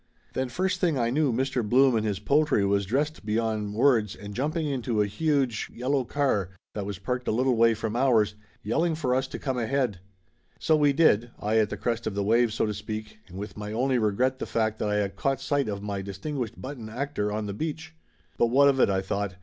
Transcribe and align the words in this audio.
Then 0.33 0.49
first 0.49 0.79
thing 0.81 0.97
I 0.97 1.11
knew 1.11 1.31
Mr. 1.31 1.61
Blum 1.63 1.95
and 1.95 2.03
his 2.03 2.17
poultry 2.17 2.65
was 2.65 2.87
dressed 2.87 3.23
beyond 3.23 3.75
words 3.75 4.15
and 4.15 4.33
jumping 4.33 4.65
into 4.65 4.99
a 4.99 5.05
huge 5.05 5.67
94 5.69 5.69
Laughter 5.69 5.69
Limited 5.69 5.79
yellow 5.79 6.03
car 6.45 6.49
that 6.73 6.85
was 6.87 6.97
parked 6.97 7.27
a 7.27 7.31
little 7.31 7.55
way 7.55 7.75
from 7.75 7.95
ours, 7.95 8.33
yell 8.63 8.83
ing 8.83 8.95
for 8.95 9.13
us 9.13 9.27
to 9.27 9.37
come 9.37 9.59
ahead. 9.59 9.99
So 10.57 10.75
we 10.75 10.91
did, 10.91 11.29
I 11.39 11.59
at 11.59 11.69
the 11.69 11.77
crest 11.77 12.07
of 12.07 12.15
the 12.15 12.23
wave, 12.23 12.51
so 12.51 12.65
to 12.65 12.73
speak, 12.73 13.19
and 13.27 13.37
with 13.37 13.55
my 13.55 13.71
only 13.73 13.99
regret 13.99 14.39
the 14.39 14.47
fact 14.47 14.79
that 14.79 14.89
I 14.89 14.95
had 14.95 15.15
caught 15.15 15.39
sight 15.39 15.69
of 15.69 15.83
my 15.83 16.01
distinguished 16.01 16.59
button 16.59 16.89
actor 16.89 17.31
on 17.31 17.45
the 17.45 17.53
beach. 17.53 17.93
"But 18.39 18.47
what 18.47 18.69
of 18.69 18.79
it?" 18.79 18.89
I 18.89 19.01
thought. 19.01 19.35